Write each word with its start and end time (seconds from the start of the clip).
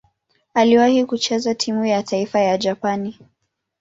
Aliwahi 0.53 1.05
kucheza 1.05 1.55
timu 1.55 1.85
ya 1.85 2.03
taifa 2.03 2.39
ya 2.39 2.57
Japani. 2.57 3.19